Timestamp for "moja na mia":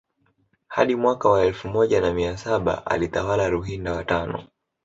1.67-2.37